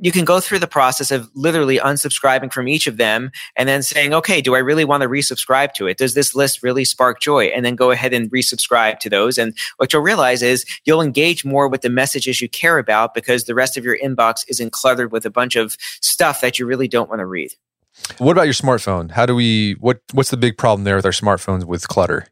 [0.00, 3.82] you can go through the process of literally unsubscribing from each of them and then
[3.82, 5.98] saying, okay, do I really want to resubscribe to it?
[5.98, 7.46] Does this list really spark joy?
[7.46, 9.38] And then go ahead and resubscribe to those.
[9.38, 13.44] And what you'll realize is you'll engage more with the messages you care about because
[13.44, 16.88] the rest of your inbox isn't cluttered with a bunch of stuff that you really
[16.88, 17.52] don't want to read.
[18.18, 19.12] What about your smartphone?
[19.12, 22.26] How do we what what's the big problem there with our smartphones with clutter?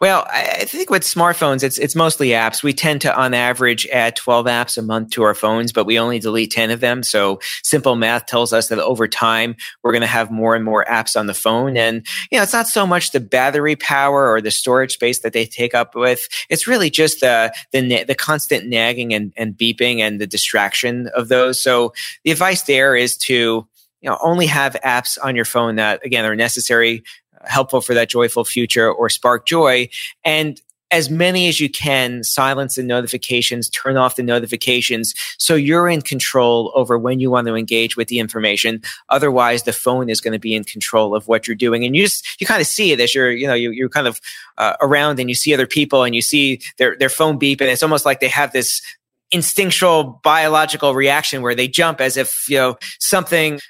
[0.00, 2.62] Well, I think with smartphones, it's it's mostly apps.
[2.62, 5.98] We tend to, on average, add 12 apps a month to our phones, but we
[5.98, 7.02] only delete 10 of them.
[7.02, 10.84] So simple math tells us that over time, we're going to have more and more
[10.86, 11.76] apps on the phone.
[11.76, 15.32] And you know, it's not so much the battery power or the storage space that
[15.32, 16.28] they take up with.
[16.48, 21.28] It's really just the the the constant nagging and, and beeping and the distraction of
[21.28, 21.60] those.
[21.60, 21.92] So
[22.24, 23.66] the advice there is to
[24.00, 27.02] you know only have apps on your phone that again are necessary
[27.44, 29.88] helpful for that joyful future or spark joy.
[30.24, 35.88] And as many as you can, silence the notifications, turn off the notifications so you're
[35.88, 38.82] in control over when you want to engage with the information.
[39.08, 41.84] Otherwise, the phone is going to be in control of what you're doing.
[41.84, 44.08] And you just, you kind of see it as you're, you know, you, you're kind
[44.08, 44.20] of
[44.58, 47.60] uh, around and you see other people and you see their, their phone beep.
[47.60, 48.82] And it's almost like they have this
[49.30, 53.60] instinctual biological reaction where they jump as if, you know, something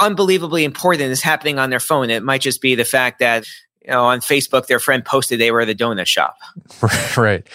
[0.00, 2.10] unbelievably important is happening on their phone.
[2.10, 3.44] It might just be the fact that
[3.84, 6.36] you know, on Facebook, their friend posted they were at the donut shop.
[7.16, 7.46] right.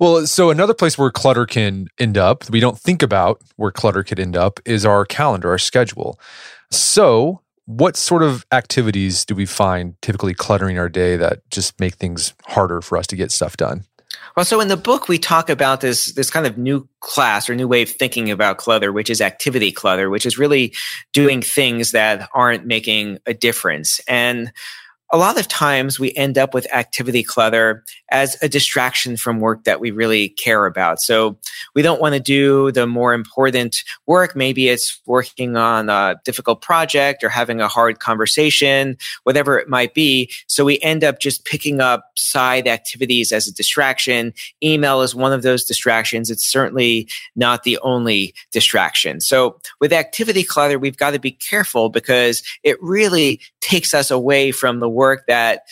[0.00, 4.02] Well, so another place where clutter can end up, we don't think about where clutter
[4.02, 6.18] could end up, is our calendar, our schedule.
[6.70, 11.94] So, what sort of activities do we find typically cluttering our day that just make
[11.94, 13.84] things harder for us to get stuff done?
[14.36, 17.54] Well, so in the book, we talk about this, this kind of new class or
[17.54, 20.74] new way of thinking about clutter, which is activity clutter, which is really
[21.12, 24.00] doing things that aren't making a difference.
[24.08, 24.52] And
[25.10, 29.64] a lot of times we end up with activity clutter as a distraction from work
[29.64, 31.00] that we really care about.
[31.00, 31.38] So
[31.74, 34.36] we don't want to do the more important work.
[34.36, 39.94] Maybe it's working on a difficult project or having a hard conversation, whatever it might
[39.94, 40.30] be.
[40.46, 44.34] So we end up just picking up side activities as a distraction.
[44.62, 46.30] Email is one of those distractions.
[46.30, 49.20] It's certainly not the only distraction.
[49.20, 54.52] So with activity clutter, we've got to be careful because it really takes us away
[54.52, 55.62] from the work that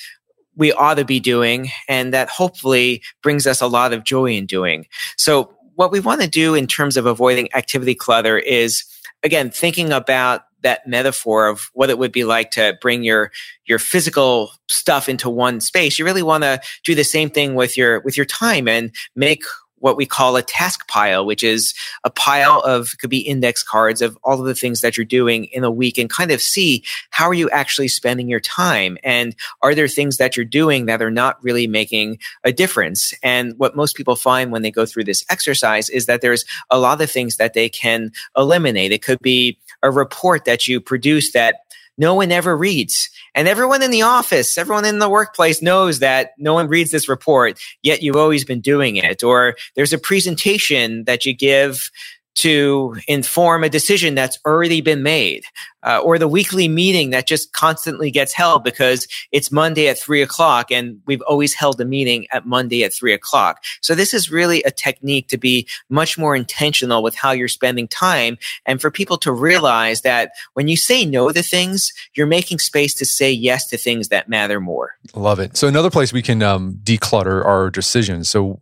[0.56, 4.46] we ought to be doing and that hopefully brings us a lot of joy in
[4.46, 4.86] doing.
[5.16, 8.84] So what we want to do in terms of avoiding activity clutter is
[9.22, 13.30] again thinking about that metaphor of what it would be like to bring your
[13.66, 17.76] your physical stuff into one space you really want to do the same thing with
[17.76, 19.44] your with your time and make
[19.78, 24.02] what we call a task pile, which is a pile of could be index cards
[24.02, 26.82] of all of the things that you're doing in a week and kind of see
[27.10, 31.02] how are you actually spending your time and are there things that you're doing that
[31.02, 33.12] are not really making a difference?
[33.22, 36.78] And what most people find when they go through this exercise is that there's a
[36.78, 38.92] lot of things that they can eliminate.
[38.92, 41.60] It could be a report that you produce that
[41.98, 43.10] no one ever reads.
[43.34, 47.08] And everyone in the office, everyone in the workplace knows that no one reads this
[47.08, 49.22] report, yet you've always been doing it.
[49.22, 51.90] Or there's a presentation that you give
[52.36, 55.44] to inform a decision that's already been made,
[55.82, 60.20] uh, or the weekly meeting that just constantly gets held because it's Monday at three
[60.20, 63.62] o'clock and we've always held a meeting at Monday at three o'clock.
[63.80, 67.88] So this is really a technique to be much more intentional with how you're spending
[67.88, 72.58] time and for people to realize that when you say no to things, you're making
[72.58, 74.92] space to say yes to things that matter more.
[75.14, 75.56] Love it.
[75.56, 78.28] So another place we can um, declutter our decisions.
[78.28, 78.60] So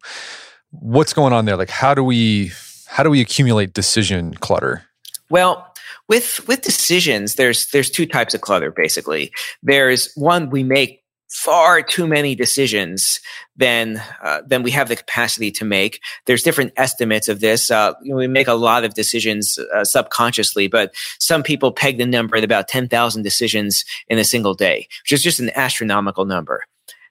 [0.70, 1.56] what's going on there?
[1.56, 2.52] Like, how do we
[2.94, 4.84] how do we accumulate decision clutter?
[5.28, 5.66] Well,
[6.08, 9.32] with with decisions, there's there's two types of clutter basically.
[9.64, 13.18] There's one we make far too many decisions
[13.56, 15.98] than uh, than we have the capacity to make.
[16.26, 17.68] There's different estimates of this.
[17.68, 21.98] Uh, you know, we make a lot of decisions uh, subconsciously, but some people peg
[21.98, 25.50] the number at about ten thousand decisions in a single day, which is just an
[25.56, 26.64] astronomical number.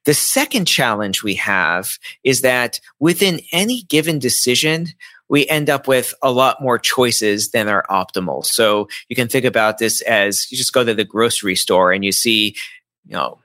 [0.06, 4.88] The second challenge we have is that within any given decision,
[5.34, 8.46] we end up with a lot more choices than are optimal.
[8.46, 12.06] So you can think about this as you just go to the grocery store and
[12.06, 12.56] you see,
[13.04, 13.40] you know,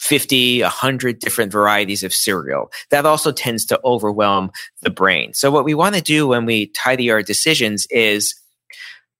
[0.00, 2.70] 50, 100 different varieties of cereal.
[2.90, 4.50] That also tends to overwhelm
[4.82, 5.32] the brain.
[5.32, 8.34] So what we want to do when we tidy our decisions is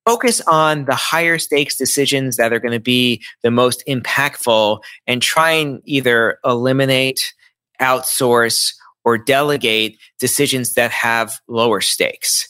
[0.04, 5.22] focus on the higher stakes decisions that are going to be the most impactful and
[5.22, 7.32] try and either eliminate,
[7.80, 8.74] outsource,
[9.04, 12.48] or delegate decisions that have lower stakes.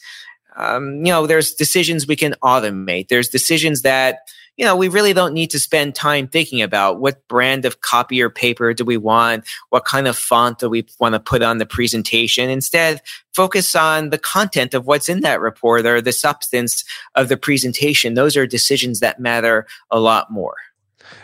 [0.57, 3.09] Um, you know, there's decisions we can automate.
[3.09, 4.19] There's decisions that,
[4.57, 8.21] you know, we really don't need to spend time thinking about what brand of copy
[8.21, 9.45] or paper do we want?
[9.71, 12.51] What kind of font do we want to put on the presentation?
[12.51, 13.01] Instead,
[13.33, 16.85] focus on the content of what's in that report or the substance
[17.15, 18.15] of the presentation.
[18.15, 20.57] Those are decisions that matter a lot more.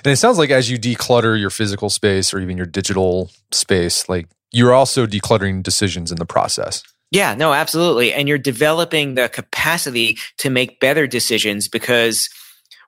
[0.04, 4.08] And it sounds like as you declutter your physical space or even your digital space,
[4.08, 6.82] like you're also decluttering decisions in the process.
[7.10, 8.12] Yeah, no, absolutely.
[8.12, 12.28] And you're developing the capacity to make better decisions because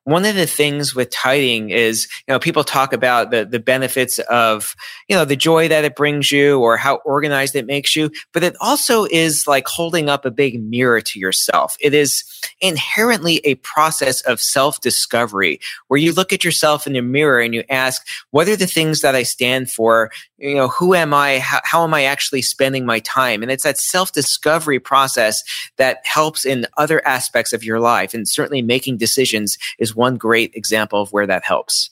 [0.09, 4.19] one of the things with tidying is, you know, people talk about the, the benefits
[4.21, 4.75] of,
[5.07, 8.43] you know, the joy that it brings you or how organized it makes you, but
[8.43, 11.77] it also is like holding up a big mirror to yourself.
[11.79, 12.25] It is
[12.63, 17.55] inherently a process of self discovery where you look at yourself in the mirror and
[17.55, 20.11] you ask, what are the things that I stand for?
[20.39, 21.39] You know, who am I?
[21.39, 23.43] How, how am I actually spending my time?
[23.43, 25.45] And it's that self discovery process
[25.77, 28.15] that helps in other aspects of your life.
[28.15, 31.91] And certainly making decisions is one great example of where that helps.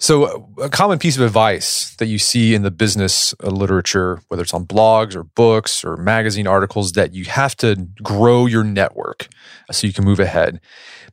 [0.00, 4.42] So, a common piece of advice that you see in the business uh, literature, whether
[4.42, 9.26] it's on blogs or books or magazine articles, that you have to grow your network
[9.72, 10.60] so you can move ahead.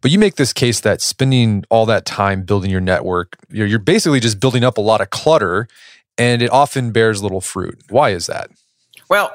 [0.01, 3.80] But you make this case that spending all that time building your network, you're, you're
[3.80, 5.67] basically just building up a lot of clutter
[6.17, 7.82] and it often bears little fruit.
[7.89, 8.51] Why is that?
[9.09, 9.34] Well,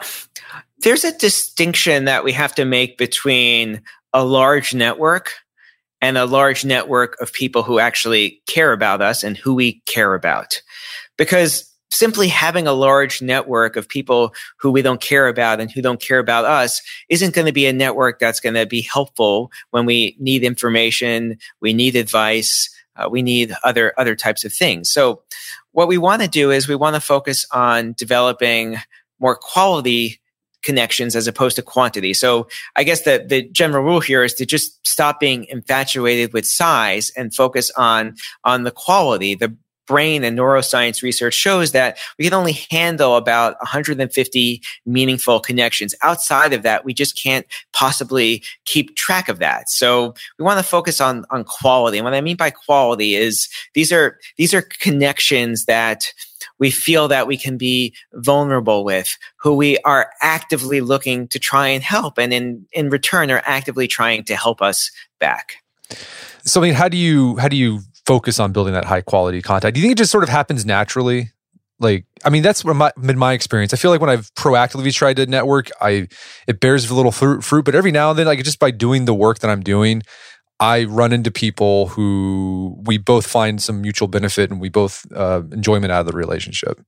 [0.79, 3.83] there's a distinction that we have to make between
[4.13, 5.33] a large network
[6.01, 10.15] and a large network of people who actually care about us and who we care
[10.15, 10.63] about.
[11.17, 15.83] Because simply having a large network of people who we don't care about and who
[15.83, 19.51] don't care about us isn't going to be a network that's going to be helpful
[19.71, 24.91] when we need information, we need advice, uh, we need other other types of things.
[24.91, 25.23] So
[25.73, 28.77] what we want to do is we want to focus on developing
[29.19, 30.21] more quality
[30.63, 32.15] connections as opposed to quantity.
[32.15, 36.47] So I guess the, the general rule here is to just stop being infatuated with
[36.47, 39.35] size and focus on, on the quality.
[39.35, 39.57] The
[39.91, 45.97] brain and neuroscience research shows that we can only handle about 150 meaningful connections.
[46.03, 49.69] Outside of that, we just can't possibly keep track of that.
[49.69, 51.99] So we want to focus on, on quality.
[51.99, 56.13] And what I mean by quality is these are, these are connections that
[56.59, 61.69] we feel that we can be vulnerable with, who we are actively looking to try
[61.69, 65.57] and help, and in, in return are actively trying to help us back.
[66.45, 69.43] So, I mean, how do you how do you focus on building that high quality
[69.43, 69.75] contact?
[69.75, 71.31] Do you think it just sort of happens naturally?
[71.79, 73.73] Like, I mean, that's my, been my experience.
[73.73, 76.09] I feel like when I've proactively tried to network, I
[76.47, 79.07] it bears a little fruit, fruit, but every now and then, like just by doing
[79.07, 80.03] the work that I'm doing,
[80.61, 85.43] I run into people who we both find some mutual benefit and we both uh,
[85.53, 86.81] enjoyment out of the relationship.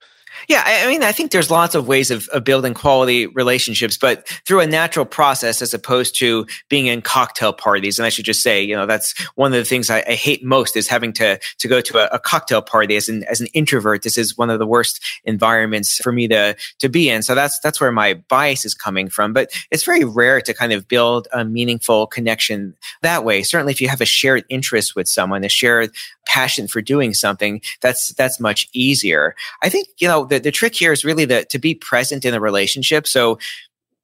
[0.48, 4.26] Yeah, I mean, I think there's lots of ways of, of, building quality relationships, but
[4.46, 7.98] through a natural process as opposed to being in cocktail parties.
[7.98, 10.44] And I should just say, you know, that's one of the things I, I hate
[10.44, 13.46] most is having to to go to a, a, cocktail party as an as an
[13.54, 14.02] introvert.
[14.02, 17.22] This is one of the worst environments for me to to be in.
[17.22, 19.32] So that's that's where my bias is coming from.
[19.32, 23.42] But it's very rare to kind of build a meaningful connection that way.
[23.42, 25.90] Certainly, if you have a shared interest with someone, a shared
[26.26, 29.34] passion for doing something, that's that's much easier.
[29.62, 32.32] I think you know the, the trick here is really the, to be present in
[32.32, 33.06] the relationship.
[33.06, 33.38] So,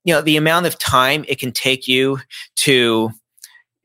[0.05, 2.21] you know, the amount of time it can take you
[2.57, 3.11] to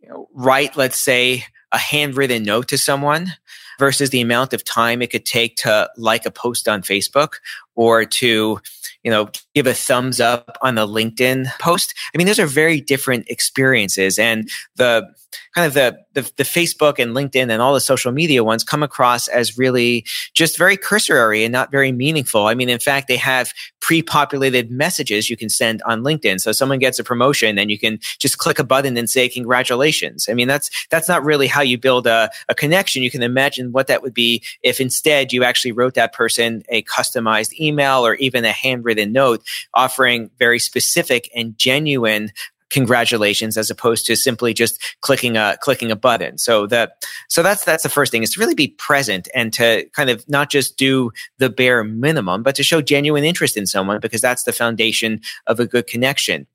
[0.01, 3.33] you know, write, let's say, a handwritten note to someone
[3.79, 7.35] versus the amount of time it could take to like a post on Facebook
[7.75, 8.59] or to,
[9.03, 11.93] you know, give a thumbs up on a LinkedIn post.
[12.13, 14.19] I mean, those are very different experiences.
[14.19, 15.07] And the
[15.55, 18.83] kind of the, the, the Facebook and LinkedIn and all the social media ones come
[18.83, 22.47] across as really just very cursory and not very meaningful.
[22.47, 26.39] I mean, in fact, they have pre-populated messages you can send on LinkedIn.
[26.39, 30.27] So someone gets a promotion and you can just click a button and say congratulations.
[30.29, 33.03] I mean, that's that's not really how you build a, a connection.
[33.03, 36.83] You can imagine what that would be if instead you actually wrote that person a
[36.83, 39.43] customized email or even a handwritten note
[39.73, 42.31] offering very specific and genuine
[42.73, 46.39] congratulations as opposed to simply just clicking a clicking a button.
[46.39, 49.87] So that so that's that's the first thing is to really be present and to
[49.93, 53.99] kind of not just do the bare minimum but to show genuine interest in someone
[53.99, 56.47] because that's the foundation of a good connection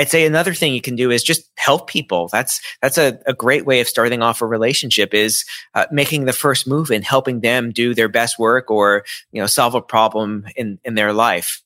[0.00, 2.28] I'd say another thing you can do is just help people.
[2.32, 5.44] That's that's a, a great way of starting off a relationship is
[5.74, 9.46] uh, making the first move and helping them do their best work or you know
[9.46, 11.62] solve a problem in in their life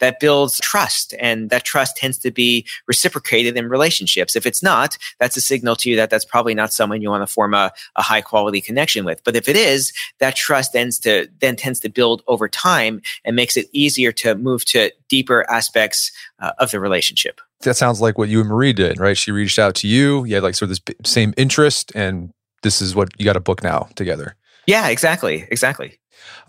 [0.00, 4.36] that builds trust and that trust tends to be reciprocated in relationships.
[4.36, 7.26] If it's not, that's a signal to you that that's probably not someone you want
[7.26, 9.24] to form a, a high quality connection with.
[9.24, 13.34] But if it is, that trust tends to then tends to build over time and
[13.34, 17.40] makes it easier to move to deeper aspects uh, of the relationship.
[17.62, 19.16] That sounds like what you and Marie did, right?
[19.16, 20.24] She reached out to you.
[20.24, 22.32] You had like sort of this same interest, and
[22.62, 24.36] this is what you got a book now together.
[24.66, 25.98] Yeah, exactly, exactly.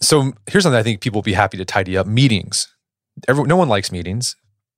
[0.02, 2.68] So here's something I think people will be happy to tidy up: meetings
[3.28, 4.36] every, no one likes meetings,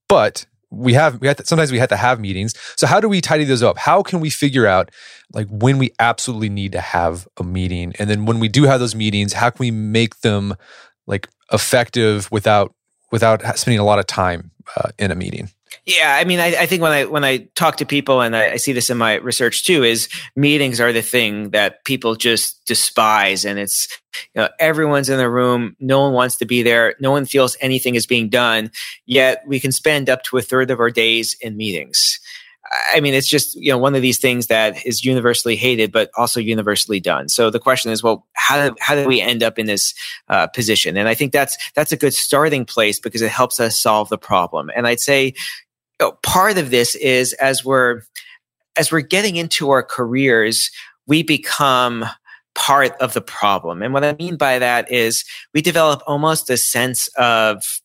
[0.07, 2.53] but we have we have to, sometimes we have to have meetings.
[2.77, 3.77] So how do we tidy those up?
[3.77, 4.89] How can we figure out
[5.33, 8.79] like when we absolutely need to have a meeting, and then when we do have
[8.79, 10.55] those meetings, how can we make them
[11.07, 12.73] like effective without
[13.11, 15.49] without spending a lot of time uh, in a meeting?
[15.85, 18.51] Yeah, I mean, I, I, think when I when I talk to people, and I,
[18.51, 22.65] I, see this in my research too, is meetings are the thing that people just
[22.65, 23.87] despise, and it's
[24.35, 27.57] you know everyone's in the room, no one wants to be there, no one feels
[27.61, 28.69] anything is being done,
[29.05, 32.19] yet we can spend up to a third of our days in meetings.
[32.93, 36.11] I mean, it's just you know one of these things that is universally hated, but
[36.15, 37.27] also universally done.
[37.27, 39.93] So the question is, well, how do, how do we end up in this
[40.29, 40.95] uh, position?
[40.95, 44.17] And I think that's that's a good starting place because it helps us solve the
[44.17, 44.69] problem.
[44.75, 45.33] And I'd say, you
[45.99, 48.03] know, part of this is as we're
[48.77, 50.69] as we're getting into our careers,
[51.07, 52.05] we become
[52.53, 53.81] part of the problem.
[53.81, 57.81] And what I mean by that is we develop almost a sense of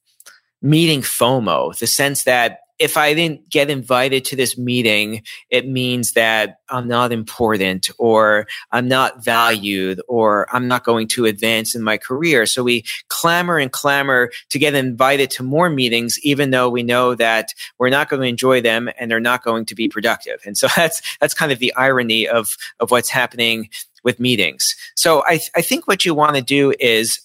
[0.63, 6.13] meeting FOMO, the sense that if I didn't get invited to this meeting, it means
[6.13, 11.83] that I'm not important or I'm not valued or I'm not going to advance in
[11.83, 12.45] my career.
[12.47, 17.15] So we clamor and clamor to get invited to more meetings, even though we know
[17.15, 20.41] that we're not going to enjoy them and they're not going to be productive.
[20.45, 23.71] And so that's, that's kind of the irony of, of what's happening
[24.03, 24.77] with meetings.
[24.95, 27.21] So I, I think what you want to do is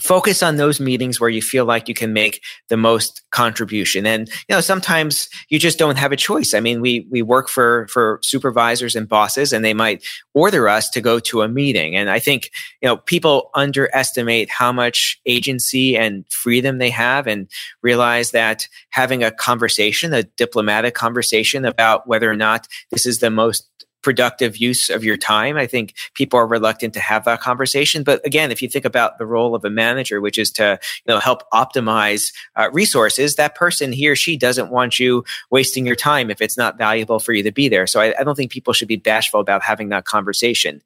[0.00, 4.06] focus on those meetings where you feel like you can make the most contribution.
[4.06, 6.54] And you know sometimes you just don't have a choice.
[6.54, 10.90] I mean we we work for for supervisors and bosses and they might order us
[10.90, 11.96] to go to a meeting.
[11.96, 12.50] And i think
[12.82, 17.48] you know people underestimate how much agency and freedom they have and
[17.82, 23.30] realize that having a conversation a diplomatic conversation about whether or not this is the
[23.30, 23.69] most
[24.02, 25.56] productive use of your time.
[25.56, 28.02] I think people are reluctant to have that conversation.
[28.02, 31.12] But again, if you think about the role of a manager, which is to you
[31.12, 35.96] know help optimize uh, resources, that person he or she doesn't want you wasting your
[35.96, 37.86] time if it's not valuable for you to be there.
[37.86, 40.82] So I, I don't think people should be bashful about having that conversation.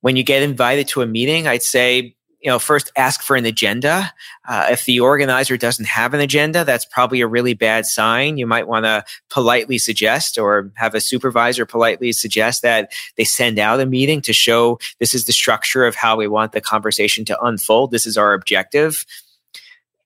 [0.00, 2.15] When you get invited to a meeting, I'd say
[2.46, 4.12] you know, first ask for an agenda.
[4.46, 8.38] Uh, if the organizer doesn't have an agenda, that's probably a really bad sign.
[8.38, 13.58] You might want to politely suggest or have a supervisor politely suggest that they send
[13.58, 17.24] out a meeting to show this is the structure of how we want the conversation
[17.24, 17.90] to unfold.
[17.90, 19.04] This is our objective.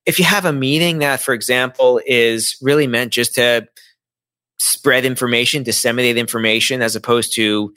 [0.07, 3.69] If you have a meeting that, for example, is really meant just to
[4.59, 7.75] spread information, disseminate information, as opposed to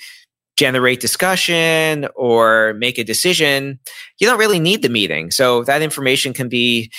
[0.57, 3.79] generate discussion or make a decision,
[4.19, 5.31] you don't really need the meeting.
[5.31, 6.91] So that information can be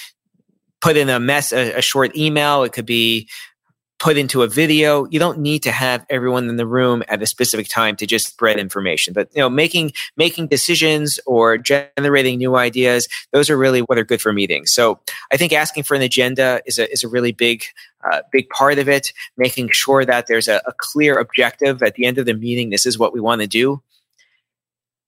[0.80, 2.62] put in a mess, a, a short email.
[2.64, 3.28] It could be
[3.98, 5.06] put into a video.
[5.06, 8.26] You don't need to have everyone in the room at a specific time to just
[8.26, 9.14] spread information.
[9.14, 14.04] But you know, making making decisions or generating new ideas, those are really what are
[14.04, 14.72] good for meetings.
[14.72, 15.00] So
[15.32, 17.64] I think asking for an agenda is a is a really big
[18.10, 19.12] uh, big part of it.
[19.36, 22.70] Making sure that there's a, a clear objective at the end of the meeting.
[22.70, 23.82] This is what we want to do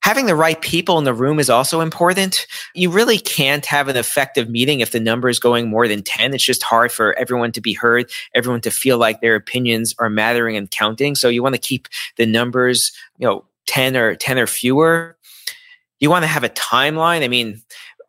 [0.07, 2.47] having the right people in the room is also important.
[2.77, 6.33] You really can't have an effective meeting if the number is going more than 10.
[6.33, 10.09] It's just hard for everyone to be heard, everyone to feel like their opinions are
[10.09, 11.17] mattering and counting.
[11.17, 11.89] So you want to keep
[12.19, 15.19] the numbers, you know, 10 or 10 or fewer.
[15.99, 17.25] You want to have a timeline.
[17.25, 17.61] I mean,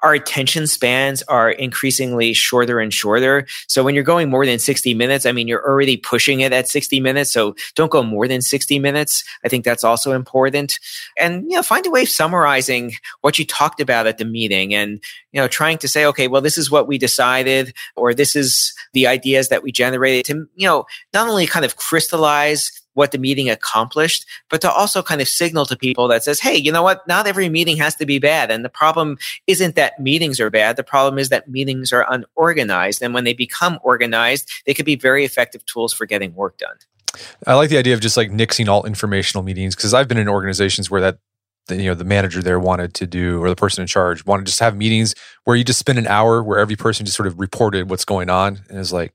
[0.03, 3.47] our attention spans are increasingly shorter and shorter.
[3.67, 6.67] So when you're going more than 60 minutes, I mean, you're already pushing it at
[6.67, 7.31] 60 minutes.
[7.31, 9.23] So don't go more than 60 minutes.
[9.43, 10.79] I think that's also important.
[11.17, 14.73] And, you know, find a way of summarizing what you talked about at the meeting
[14.73, 18.35] and, you know, trying to say, okay, well, this is what we decided, or this
[18.35, 23.11] is the ideas that we generated to, you know, not only kind of crystallize what
[23.11, 26.71] the meeting accomplished, but to also kind of signal to people that says, hey, you
[26.71, 27.07] know what?
[27.07, 28.49] Not every meeting has to be bad.
[28.49, 30.77] And the problem isn't that meetings are bad.
[30.77, 33.03] The problem is that meetings are unorganized.
[33.03, 36.77] And when they become organized, they could be very effective tools for getting work done.
[37.45, 40.27] I like the idea of just like nixing all informational meetings because I've been in
[40.27, 41.19] organizations where that
[41.69, 44.51] you know the manager there wanted to do or the person in charge wanted to
[44.51, 47.39] just have meetings where you just spend an hour where every person just sort of
[47.39, 49.13] reported what's going on and is like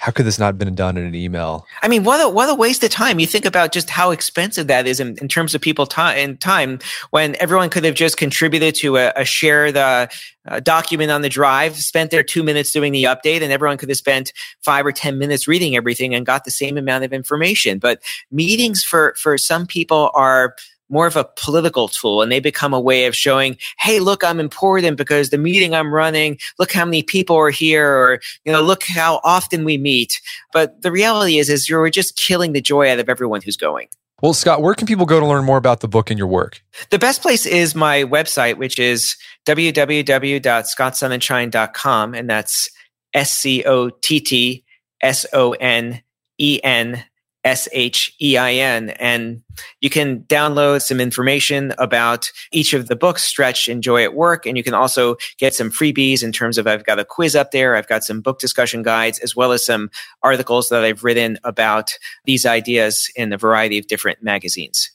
[0.00, 1.66] how could this not have been done in an email?
[1.82, 3.20] I mean, what a, what a waste of time.
[3.20, 6.40] You think about just how expensive that is in, in terms of people time and
[6.40, 6.78] time
[7.10, 10.08] when everyone could have just contributed to a, a share the
[10.48, 13.90] uh, document on the drive, spent their two minutes doing the update, and everyone could
[13.90, 14.32] have spent
[14.62, 17.78] five or 10 minutes reading everything and got the same amount of information.
[17.78, 20.56] But meetings for, for some people are
[20.90, 24.40] more of a political tool and they become a way of showing, hey, look, I'm
[24.40, 28.60] important because the meeting I'm running, look how many people are here, or, you know,
[28.60, 30.20] look how often we meet.
[30.52, 33.86] But the reality is, is you're just killing the joy out of everyone who's going.
[34.22, 36.60] Well, Scott, where can people go to learn more about the book and your work?
[36.90, 39.16] The best place is my website, which is
[39.46, 42.14] www.scottsonenshein.com.
[42.14, 42.68] And that's
[43.14, 44.62] S C O T T
[45.00, 46.02] S O N
[46.38, 47.02] E N
[47.44, 48.90] S H E I N.
[48.90, 49.42] And
[49.80, 54.46] you can download some information about each of the books, Stretch, and Joy at Work.
[54.46, 57.50] And you can also get some freebies in terms of I've got a quiz up
[57.50, 57.76] there.
[57.76, 59.90] I've got some book discussion guides, as well as some
[60.22, 61.92] articles that I've written about
[62.24, 64.90] these ideas in a variety of different magazines.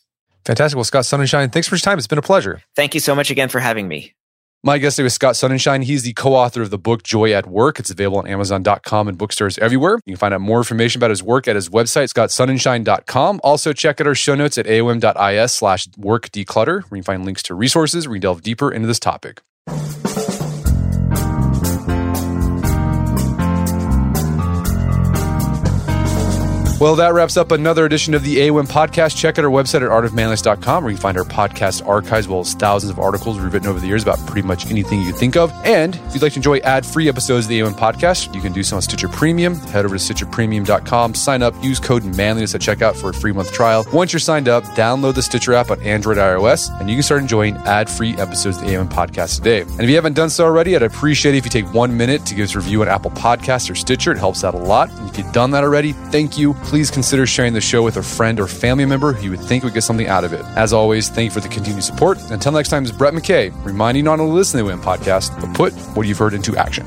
[0.45, 0.75] Fantastic.
[0.75, 1.97] Well, Scott Sonenshein, thanks for your time.
[1.97, 2.61] It's been a pleasure.
[2.75, 4.13] Thank you so much again for having me.
[4.65, 5.83] My guest today was Scott Sonenshein.
[5.83, 7.77] He's the co-author of the book Joy at Work.
[7.77, 9.99] It's available on Amazon.com and bookstores everywhere.
[10.07, 13.41] You can find out more information about his work at his website, scottsonenshein.com.
[13.43, 17.25] Also, check out our show notes at aom.is slash work declutter, where you can find
[17.25, 19.43] links to resources where we delve deeper into this topic.
[26.85, 29.17] Well, that wraps up another edition of the AOM podcast.
[29.17, 32.41] Check out our website at artofmanliness.com where you can find our podcast archives, as well
[32.41, 35.35] as thousands of articles we've written over the years about pretty much anything you think
[35.35, 35.51] of.
[35.65, 38.53] And if you'd like to enjoy ad free episodes of the AOM podcast, you can
[38.53, 39.55] do so on Stitcher Premium.
[39.55, 43.51] Head over to StitcherPremium.com, sign up, use code manliness at checkout for a free month
[43.51, 43.83] trial.
[43.91, 47.19] Once you're signed up, download the Stitcher app on Android iOS, and you can start
[47.19, 49.61] enjoying ad free episodes of the AOM podcast today.
[49.61, 52.27] And if you haven't done so already, I'd appreciate it if you take one minute
[52.27, 54.11] to give us a review on Apple Podcasts or Stitcher.
[54.11, 54.91] It helps out a lot.
[54.91, 58.03] And if you've done that already, thank you please consider sharing the show with a
[58.03, 60.43] friend or family member who you would think would get something out of it.
[60.57, 62.19] As always, thank you for the continued support.
[62.31, 64.81] Until next time, it's Brett McKay reminding you not only to listen to the AOM
[64.81, 66.85] podcast, but put what you've heard into action.